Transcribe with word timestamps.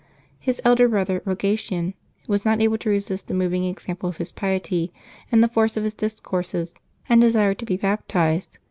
His 0.39 0.59
elder 0.65 0.87
brother, 0.89 1.21
Eogatian, 1.27 1.93
was 2.25 2.43
not 2.43 2.59
able 2.59 2.79
to 2.79 2.89
resist 2.89 3.27
the 3.27 3.35
moving 3.35 3.65
example 3.65 4.09
of 4.09 4.17
his 4.17 4.31
piety 4.31 4.91
and 5.31 5.43
the 5.43 5.47
force 5.47 5.77
of 5.77 5.83
his 5.83 5.93
discourses, 5.93 6.73
and 7.07 7.21
desired 7.21 7.59
to 7.59 7.65
be 7.67 7.77
baptized. 7.77 8.57